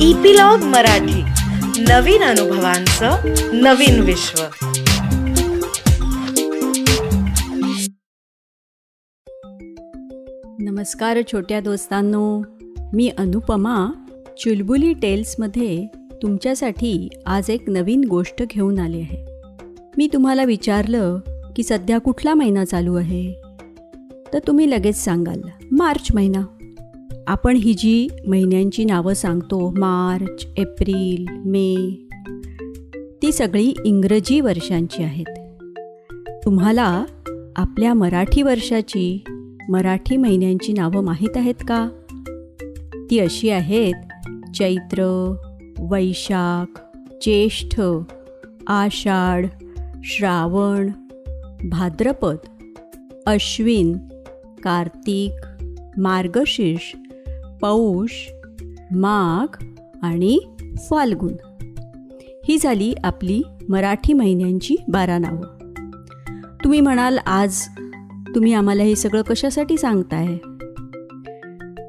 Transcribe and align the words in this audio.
Epilogue 0.00 0.58
Marathi. 0.58 1.22
नवीन 1.82 2.22
अनुभवांचं 2.22 3.10
नवीन 3.52 4.00
विश्व. 4.00 4.42
नमस्कार 10.58 11.18
छोट्या 11.32 11.60
दोस्तांनो. 11.60 12.42
मी 12.92 13.08
अनुपमा 13.08 13.88
चुलबुली 14.38 14.92
टेल्समध्ये 14.92 15.86
तुमच्यासाठी 16.22 17.08
आज 17.26 17.50
एक 17.50 17.70
नवीन 17.70 18.04
गोष्ट 18.10 18.42
घेऊन 18.50 18.78
आली 18.78 19.00
आहे. 19.00 19.26
मी 19.98 20.08
तुम्हाला 20.12 20.44
विचारलं 20.44 21.18
की 21.56 21.62
सध्या 21.62 21.98
कुठला 21.98 22.34
महिना 22.34 22.64
चालू 22.64 22.94
आहे? 22.94 23.32
तर 24.32 24.38
तुम्ही 24.46 24.70
लगेच 24.70 24.96
सांगाल 24.96 25.40
मार्च 25.72 26.08
महिना. 26.14 26.40
आपण 27.26 27.56
ही 27.56 27.74
जी 27.74 28.08
महिन्यांची 28.26 28.84
नावं 28.84 29.14
सांगतो 29.14 29.74
मार्च 29.78 30.46
एप्रिल 30.56 31.26
मे 31.44 32.06
ती 33.22 33.32
सगळी 33.32 33.74
इंग्रजी 33.84 34.40
वर्षांची 34.40 35.02
आहेत. 35.02 35.38
तुम्हाला 36.44 37.04
आपल्या 37.56 37.94
मराठी 37.94 38.42
वर्षाची 38.42 39.24
मराठी 39.68 40.16
महिन्यांची 40.16 40.72
नावं 40.72 41.04
माहीत 41.04 41.36
आहेत 41.36 41.54
का? 41.68 41.88
ती 43.10 43.18
अशी 43.18 43.50
आहेत 43.50 43.94
चैत्र 44.54 45.34
वैशाख 45.78 46.80
ज्येष्ठ 47.22 47.80
आषाढ 48.66 49.46
श्रावण 50.04 50.90
भाद्रपद 51.68 52.36
अश्विन 53.26 53.96
कार्तिक 54.62 55.46
मार्गशीर्ष 55.98 56.96
पौष 57.60 58.10
माघ 58.94 59.64
आणि 60.02 60.38
फाल्गुन. 60.76 61.32
ही 62.48 62.58
झाली 62.58 62.94
आपली 63.04 63.42
मराठी 63.68 64.12
महिन्यांची 64.12 64.76
बारा 64.88 65.18
नावं. 65.18 65.56
तुम्ही 66.64 66.80
म्हणाल 66.80 67.18
आज 67.18 67.66
तुम्ही 68.34 68.54
आम्हाला 68.54 68.82
हे 68.82 68.96
सगळं 68.96 69.22
कशासाठी 69.22 69.76
सांगताय? 69.76 70.36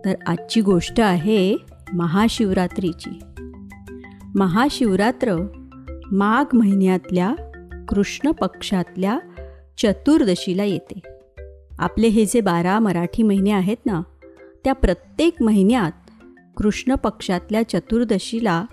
तर 0.05 0.13
आजची 0.27 0.61
गोष्ट 0.61 0.99
आहे 0.99 1.55
महाशिवरात्रीची. 1.93 3.19
महाशिवरात्र 4.35 5.47
माघ 6.11 6.55
महिन्यातल्या 6.55 7.35
कृष्ण 7.89 8.31
पक्षातल्या 8.31 9.19
चतुर्दशीला 9.77 10.63
येते. 10.63 10.99
आपले 11.79 12.07
हे 12.07 12.25
जे 12.25 12.41
बारा 12.41 12.79
मराठी 12.79 13.23
महिने 13.23 13.51
आहेत 13.51 13.77
ना 13.85 14.01
त्या 14.63 14.73
प्रत्येक 14.73 15.41
महिन्यात 15.41 16.11
कृष्ण 16.57 16.95
पक्षातल्या 16.95 17.69
चतुर्दशीला 17.69 18.65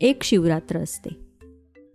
एक 0.00 0.22
शिवरात्र 0.22 0.78
असते. 0.78 1.10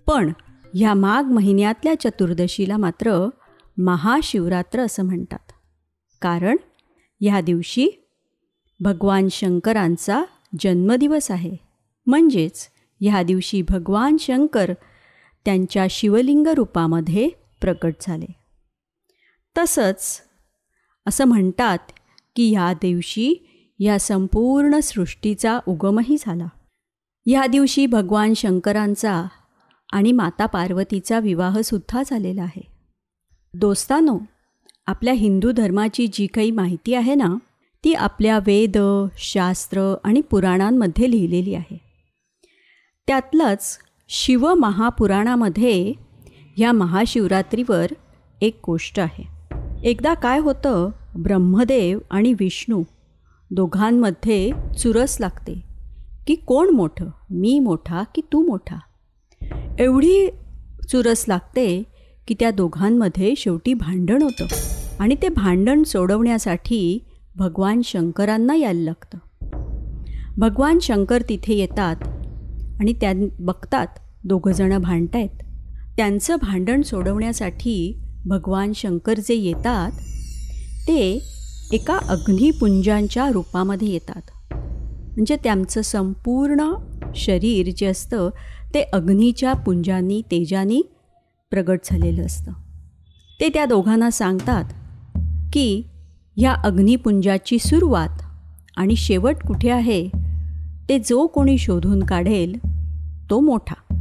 पण 0.08 0.34
ह्या 0.74 0.94
माघ 0.94 1.26
महिन्यातल्या 1.26 2.00
चतुर्दशीला 2.00 2.78
मात्र 2.78 3.30
महाशिवरात्र 3.78 4.80
असं 4.80 5.06
म्हणतात. 5.06 5.52
कारण 6.22 6.56
ह्या 7.22 7.42
दिवशी 7.42 7.90
भगवान 8.80 9.28
शंकरांचा 9.32 10.24
जन्मदिवस 10.60 11.32
आहे. 11.32 11.58
म्हणजेच 12.08 12.70
ह्या 13.02 13.24
दिवशी 13.24 13.62
भगवान 13.62 14.18
शंकर 14.20 14.74
त्यांच्या 15.46 15.88
शिवलिंग 15.90 16.48
रूपामध्ये 16.48 17.30
प्रकट 17.62 17.94
झाले. 18.02 18.36
तसंच 19.58 20.22
असं 21.08 21.26
म्हणतात 21.26 21.80
की 22.36 22.50
ह्या 22.50 22.74
दिवशी 22.74 23.34
या 23.80 24.00
संपूर्ण 24.00 24.80
सृष्टीचा 24.80 25.60
उगमही 25.68 26.16
झाला. 26.20 26.46
ह्या 27.26 27.46
दिवशी 27.46 27.86
भगवान 27.86 28.34
शंकरांचा 28.34 29.24
आणि 29.94 30.12
माता 30.12 30.46
पार्वतीचा 30.46 31.20
विवाहसुद्धा 31.20 32.02
झालेला 32.06 32.44
आहे. 32.44 32.68
दोस्तानो 33.54 34.20
आपल्या 34.88 35.14
हिंदू 35.14 35.52
धर्माची 35.52 36.08
जी 36.14 36.28
काही 36.28 36.52
माहिती 36.52 36.94
आहे 36.94 37.16
ना 37.16 37.36
ती 37.84 37.94
आपल्या 37.94 38.40
वेद 38.46 38.78
शास्त्र 39.18 39.96
आणि 40.04 40.22
पुराणांमध्ये 40.22 41.12
लिहिलेली 41.12 41.54
आहे. 41.54 41.78
त्यातलंच 43.08 43.78
शिवमहापुराणामध्ये 44.10 45.94
ह्या 46.58 46.72
महाशिवरात्रीवर 46.72 47.86
एक 48.42 48.60
गोष्ट 48.66 49.00
आहे. 49.00 49.24
एकदा 49.84 50.14
काय 50.14 50.40
होतं 50.40 50.90
ब्रह्मदेव 51.16 52.00
आणि 52.10 52.34
विष्णू 52.34 52.84
दोघांमध्ये 53.52 54.52
चुरस 54.80 55.18
लागते. 55.20 55.64
की 56.28 56.36
कोण 56.36 56.70
मोठं? 56.70 57.06
मी 57.30 57.60
मोठा 57.60 58.04
की 58.16 58.22
तू 58.34 58.46
मोठा? 58.48 58.76
एवढी 59.80 60.28
चुरस 60.90 61.26
लागते 61.28 61.84
की 62.28 62.36
त्या 62.40 62.52
दोघांमध्ये 62.52 63.34
शेवटी 63.38 63.74
भांडण 63.74 64.22
होतं 64.22 64.46
आणि 65.00 65.16
ते 65.22 65.30
भांडण 65.30 65.84
सोडवण्यासाठी 65.84 67.06
भगवान 67.36 67.82
शंकरांना 67.84 68.56
यायला 68.56 68.82
लागतं. 68.82 69.18
भगवान 70.38 70.80
शंकर 70.80 71.22
तिथे 71.30 71.54
येतात 71.54 71.96
आणि 72.80 72.94
त्या 72.94 73.14
बघतात 73.40 73.88
दोघंजणं 74.24 74.82
भांडतायत. 74.82 75.44
त्यांचं 75.98 76.36
भांडण 76.42 76.82
सोडवण्यासाठी 76.82 78.02
भगवान 78.26 78.72
शंकर 78.76 79.14
जे 79.20 79.34
येतात 79.34 79.92
ते 80.88 81.22
एका 81.72 81.98
अग्निपुंजांच्या 81.98 83.32
रूपामध्ये 83.32 83.88
येतात. 83.88 84.54
म्हणजे 85.16 85.36
त्यांचं 85.36 85.82
संपूर्ण 85.82 86.74
शरीर 87.16 87.70
जे 87.78 87.86
असतं 87.86 88.30
ते 88.74 88.82
अग्नीच्या 88.82 89.54
पुंजांनी 89.54 90.22
तेजानी 90.22 90.82
प्रगट 91.52 91.80
झालेलं 91.84 92.26
असतं. 92.26 92.52
ते 93.40 93.50
त्या 93.50 93.66
दोघांना 93.66 94.10
सांगतात 94.10 94.64
की 95.54 95.84
ह्या 96.38 96.54
अग्निपुंजाची 96.54 97.60
सुरुवात 97.60 98.22
आणि 98.78 98.96
शेवट 98.96 99.36
कुठे 99.48 99.70
आहे 99.70 100.08
ते 100.90 101.00
जो 101.00 101.28
कोणी 101.28 101.58
शोधून 101.58 102.04
काढेल 102.04 102.58
तो 103.30 103.40
मोठा. 103.40 103.96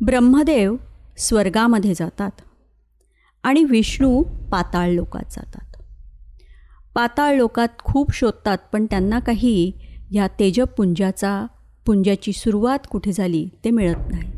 ब्रह्मदेव 0.00 0.76
स्वर्गामध्ये 1.18 1.94
जातात. 1.94 2.30
आणि 3.42 3.64
विष्णू 3.64 4.22
पाताळ 4.22 4.90
लोकात 4.90 5.24
जातात. 5.30 5.76
पाताळ 6.94 7.36
लोकात 7.36 7.68
खूप 7.84 8.12
शोधतात 8.14 8.58
पण 8.72 8.86
त्यांना 8.86 9.18
काही 9.18 9.72
ह्या 10.10 10.28
तेजपुंजाचा 10.28 11.46
पुंजाची 11.86 12.32
सुरुवात 12.32 12.78
कुठे 12.90 13.12
झाली 13.12 13.48
ते 13.64 13.70
मिळत 13.70 14.10
नाही. 14.10 14.30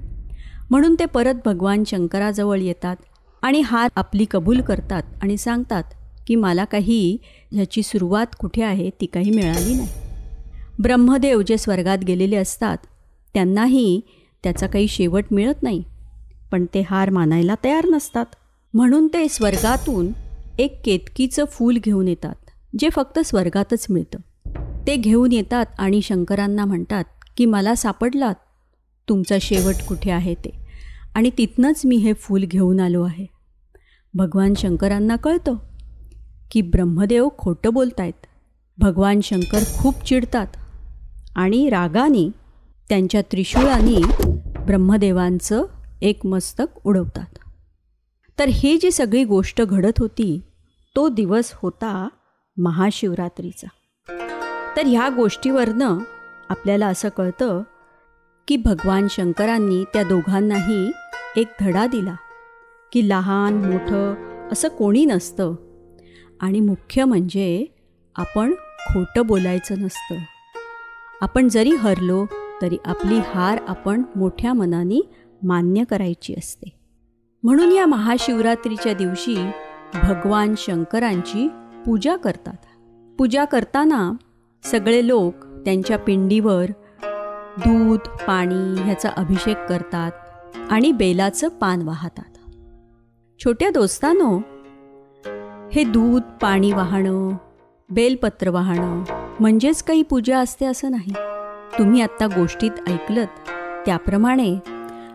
म्हणून 0.71 0.95
ते 0.99 1.05
परत 1.05 1.35
भगवान 1.45 1.83
शंकराजवळ 1.87 2.61
येतात 2.61 2.97
आणि 3.43 3.61
हार 3.61 3.89
आपली 3.97 4.27
कबूल 4.31 4.61
करतात 4.61 5.03
आणि 5.23 5.37
सांगतात 5.37 5.83
की 6.27 6.35
मला 6.35 6.65
काही 6.65 7.19
ह्याची 7.53 7.83
सुरुवात 7.83 8.27
कुठे 8.39 8.63
आहे 8.63 8.91
ती 8.91 9.07
काही 9.07 9.31
मिळाली 9.31 9.75
नाही. 9.75 9.89
ब्रह्मदेव 10.83 11.43
जे 11.43 11.59
स्वर्गात 11.59 11.99
गेलेले 11.99 12.37
असतात 12.37 12.79
त्यांनाही 13.35 14.01
त्याचा 14.45 14.67
काही 14.67 14.89
शेवट 14.89 15.25
मिळत 15.31 15.63
नाही 15.63 15.83
पण 16.53 16.67
ते 16.75 16.81
हार 16.81 17.11
मानायला 17.11 17.55
तयार 17.65 17.87
नसतात. 17.87 18.27
म्हणून 18.75 19.09
ते 19.09 19.29
स्वर्गातून 19.29 20.13
एक 20.59 20.81
केतकीचं 20.85 21.45
फूल 21.45 21.79
घेऊन 21.85 22.09
येतात 22.09 22.35
जे 22.79 22.89
फक्त 22.91 23.19
स्वर्गातच 23.19 23.87
मिळतं. 23.91 24.19
ते 24.87 24.97
घेऊन 24.97 25.33
येतात 25.33 25.67
आणि 25.79 26.03
शंकरांना 26.03 26.65
म्हणतात 26.65 27.05
की 27.37 27.47
मला 27.47 27.75
सापडलात. 27.75 28.35
तुमचा 29.09 29.37
शेवट 29.41 29.83
कुठे 29.89 30.11
आहे 30.11 30.35
ते? 30.35 30.51
आणि 31.15 31.31
तिथनंच 31.39 31.83
मी 31.85 31.97
हे 31.97 32.13
फूल 32.13 32.45
घेऊन 32.45 32.81
आलो 32.81 33.03
आहे. 33.03 33.27
भगवान 34.15 34.55
शंकरांना 34.55 35.17
कळतं 35.17 35.55
की 36.51 36.63
ब्रह्मदेव 36.63 37.29
खोटं 37.39 37.73
बोलतायत. 37.73 38.27
भगवान 38.79 39.21
शंकर 39.21 39.65
खूप 39.79 40.05
चिडतात 40.05 40.47
आणि 41.37 41.69
रागाने 41.69 42.31
त्यांच्या 42.89 43.23
त्रिशूळाने 43.23 44.01
ब्रह्मदेवांचं 44.67 45.65
एक 46.03 46.27
मस्तक 46.27 46.87
उडवतात. 46.87 47.39
तर 48.39 48.49
हे 48.49 48.77
जी 48.77 48.91
सगळी 48.91 49.25
गोष्ट 49.25 49.63
घडत 49.63 49.99
होती 49.99 50.41
तो 50.97 51.09
दिवस 51.09 51.53
होता 51.55 52.09
महाशिवरात्रीचा. 52.57 53.67
तर 54.77 54.87
ह्या 54.87 55.09
गोष्टीवरनं 55.09 55.99
आपल्याला 56.49 56.87
असं 56.87 57.09
कळतं 57.09 57.63
की 58.49 58.57
भगवान 58.57 59.07
शंकरांनी 59.11 59.85
त्या 59.85 60.03
दोघांनाही 60.03 60.93
एक 61.37 61.47
धडा 61.61 61.87
दिला 61.87 62.15
की 62.93 63.09
लहान 63.09 63.55
मोठं 63.55 64.15
असं 64.53 64.69
कोणी 64.69 65.05
नसतं. 65.05 65.55
आणि 66.41 66.61
मुख्य 66.61 67.05
म्हणजे 67.05 67.67
आपण 68.17 68.55
खोटं 68.55 69.27
बोलायचं 69.27 69.79
नसतं. 69.79 70.17
आपण 71.21 71.49
जरी 71.49 71.71
हरलो 71.71 72.27
तरी 72.63 72.79
आपली 72.85 73.19
हार 73.19 73.59
आपण 73.69 74.03
मोठ्या 74.17 74.53
मनाने 74.53 75.01
मान्य 75.43 75.85
करायची 75.85 76.35
असते. 76.39 76.84
म्हणून 77.45 77.73
या 77.73 77.87
महाशिवरात्रीच्या 77.87 78.93
दिवशी 78.93 79.37
भगवान 79.95 80.55
शंकरांची 80.59 81.49
पूजा 81.87 82.17
करतात. 82.17 82.57
पूजा 83.19 83.45
करताना 83.45 84.13
सगळे 84.65 85.09
लोक 85.09 85.35
त्यांच्या 85.65 85.99
पिंडीवर 85.99 86.65
दूध 87.59 87.99
पाणी 87.99 88.81
ह्याचा 88.83 89.11
अभिषेक 89.17 89.57
करतात 89.69 90.13
आणि 90.71 90.93
बेलाचं 90.93 91.49
पान 91.49 91.83
वाहतात. 91.83 92.39
छोट्या 93.45 93.71
दोस्तांनो 93.71 94.39
हे 95.73 95.85
दूध 95.85 96.23
पाणी 96.43 96.73
वाहणं 96.73 97.37
बेलपत्र 97.91 98.49
वाहणं 98.49 99.05
म्हणजेच 99.41 99.83
काही 99.83 100.03
पूजा 100.03 100.39
असते 100.39 100.67
असं 100.67 100.91
नाही. 100.91 101.13
तुम्ही 101.79 102.03
आत्ता 102.03 102.27
गोष्टीत 102.27 102.89
ऐकलत 102.89 103.51
त्याप्रमाणे 103.87 104.57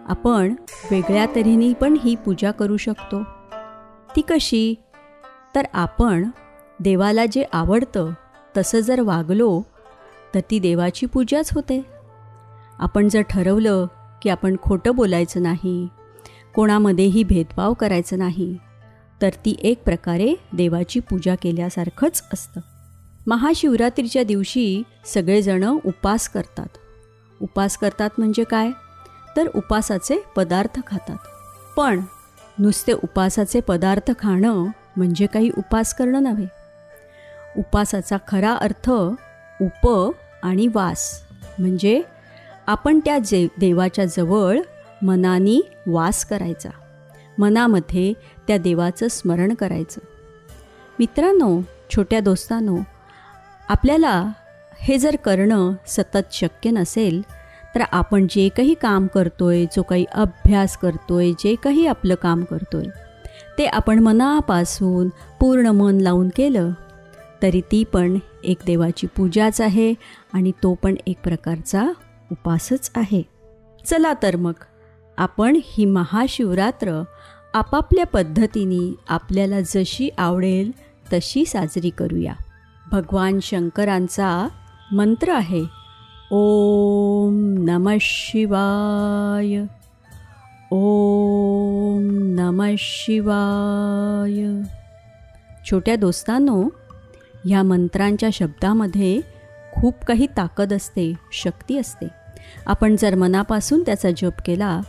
आपण 0.09 0.55
वेगळ्या 0.91 1.25
तऱ्हेने 1.25 1.73
पण 1.73 1.97
ही 2.03 2.15
पूजा 2.15 2.51
करू 2.51 2.77
शकतो. 2.77 3.23
ती 4.15 4.21
कशी? 4.21 4.75
तर 5.55 5.65
आपण 5.73 6.29
देवाला 6.79 7.25
जे 7.25 7.43
आवडतं 7.53 8.11
तसं 8.57 8.79
जर 8.79 9.01
वागलो 9.01 9.61
तर 10.35 10.39
ती 10.51 10.59
देवाची 10.59 11.05
पूजाच 11.05 11.53
होते. 11.53 11.85
आपण 12.79 13.07
जर 13.07 13.21
ठरवलं 13.21 13.85
की 14.21 14.29
आपण 14.29 14.55
खोटं 14.61 14.95
बोलायचं 14.95 15.43
नाही 15.43 15.87
कोणामध्येही 16.55 17.23
भेदभाव 17.23 17.73
करायचं 17.73 18.17
नाही 18.17 18.57
तर 19.21 19.29
ती 19.29 19.55
एक 19.63 19.83
प्रकारे 19.83 20.33
देवाची 20.53 20.99
पूजा 20.99 21.35
केल्यासारखंच 21.35 22.23
असतं. 22.33 22.61
महाशिवरात्रीच्या 23.27 24.23
दिवशी 24.23 24.83
सगळेजणं 25.05 25.77
उपास 25.85 26.29
करतात. 26.29 26.77
उपास 27.41 27.77
करतात 27.77 28.09
म्हणजे 28.17 28.43
काय? 28.43 28.71
तर 29.37 29.47
उपासाचे 29.55 30.23
पदार्थ 30.35 30.79
खातात. 30.87 31.17
पण 31.77 32.01
नुसते 32.59 32.93
उपासाचे 32.93 33.59
पदार्थ 33.59 34.11
खाणं 34.19 34.65
म्हणजे 34.97 35.25
काही 35.25 35.49
उपास 35.57 35.93
करणं 35.93 36.23
नव्हे. 36.23 36.45
उपासाचा 37.57 38.17
खरा 38.27 38.53
अर्थ 38.53 38.91
उप 39.61 40.11
आणि 40.43 40.67
वास. 40.75 41.21
म्हणजे 41.59 42.01
आपण 42.67 42.99
त्या 43.05 43.19
जे 43.19 43.47
देवाच्या 43.57 44.05
जवळ 44.05 44.59
मनानी 45.01 45.61
वास 45.87 46.25
करायचा. 46.25 46.69
मनामध्ये 47.37 48.13
त्या 48.47 48.57
देवाचं 48.57 49.07
स्मरण 49.07 49.53
करायचं. 49.53 50.01
मित्रांनो 50.99 51.61
छोट्या 51.95 52.19
दोस्तांनो 52.19 52.77
आपल्याला 53.69 54.25
हे 54.79 54.97
जर 54.97 55.15
करणं 55.15 55.71
सतत 55.87 56.33
शक्य 56.33 56.69
नसेल 56.69 57.21
तर 57.75 57.83
आपण 57.91 58.27
जे 58.29 58.49
काही 58.49 58.73
काम 58.73 59.07
करतोय 59.07 59.65
जो 59.65 59.81
काही 59.81 60.05
अभ्यास 60.13 60.77
करतोय 60.77 61.31
जे 61.31 61.55
काही 61.55 61.85
आपलं 61.87 62.15
काम 62.15 62.43
करतोय 62.43 62.85
ते 63.57 63.65
आपण 63.65 63.99
मनापासून 63.99 65.09
पूर्ण 65.39 65.67
मन 65.67 66.01
लावून 66.01 66.29
केलं 66.35 66.71
तरी 67.41 67.61
ती 67.61 67.83
पण 67.83 68.17
एक 68.43 68.57
देवाची 68.65 69.07
पूजाच 69.07 69.61
आहे 69.61 69.93
आणि 70.33 70.51
तो 70.63 70.73
पण 70.73 70.95
एक 71.07 71.17
प्रकारचा 71.23 71.83
उपासच 72.31 72.91
आहे. 72.95 73.21
चला 73.85 74.13
तर 74.23 74.35
मग 74.35 74.53
आपण 75.17 75.59
ही 75.63 75.85
महाशिवरात्र 75.85 77.01
आपापल्या 77.53 78.05
पद्धतीने 78.05 78.93
आपल्याला 79.09 79.61
जशी 79.61 80.09
आवडेल 80.17 80.71
तशी 81.13 81.45
साजरी 81.45 81.89
करूया. 81.89 82.33
भगवान 82.91 83.39
शंकरांचा 83.41 84.47
मंत्र 84.91 85.31
आहे 85.31 85.63
ओम 86.31 87.55
नम 87.57 87.97
शिवाय। 88.01 89.61
ओम 90.71 92.07
नम 92.11 92.75
शिवाय। 92.77 94.61
छोट्या 95.71 95.95
दोस्तांनो 95.95 96.69
ह्या 97.45 97.63
मंत्रांच्या 97.63 98.29
शब्दामध्ये 98.33 99.21
खूप 99.73 99.93
काही 100.07 100.27
ताकद 100.37 100.73
असते 100.73 101.13
शक्ती 101.31 101.77
असते. 101.77 102.07
आपण 102.65 102.95
जर 102.99 103.15
मनापासून 103.15 103.83
त्याचा 103.85 104.09
जप 104.11 104.41
केला 104.45 104.81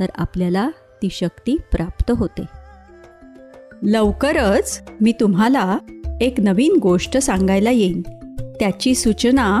तर 0.00 0.06
आपल्याला 0.14 0.70
ती 1.02 1.08
शक्ती 1.12 1.56
प्राप्त 1.72 2.10
होते. 2.10 2.42
लवकरच 3.82 4.82
मी 5.00 5.12
तुम्हाला 5.12 5.78
एक 6.20 6.40
नवीन 6.40 6.78
गोष्ट 6.82 7.18
सांगायला 7.18 7.70
येईन. 7.70 8.02
त्याची 8.60 8.94
सूचना 8.94 9.60